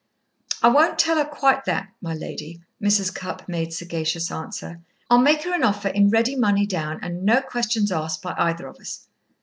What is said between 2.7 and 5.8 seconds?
Mrs. Cupp made sagacious answer. "I'll make her an